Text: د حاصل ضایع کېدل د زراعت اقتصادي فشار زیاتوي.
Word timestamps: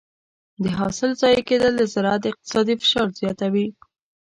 د 0.63 0.65
حاصل 0.77 1.11
ضایع 1.21 1.41
کېدل 1.49 1.71
د 1.77 1.83
زراعت 1.93 2.23
اقتصادي 2.31 2.75
فشار 2.81 3.07
زیاتوي. 3.19 3.67